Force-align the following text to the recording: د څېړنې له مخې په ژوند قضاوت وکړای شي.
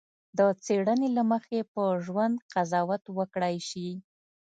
د 0.37 0.39
څېړنې 0.63 1.09
له 1.17 1.23
مخې 1.31 1.59
په 1.73 1.83
ژوند 2.05 2.35
قضاوت 2.53 3.03
وکړای 3.17 3.55
شي. 3.69 3.89